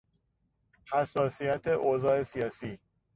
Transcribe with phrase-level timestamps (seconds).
[0.93, 2.79] حساسیت اوضاع سیاسی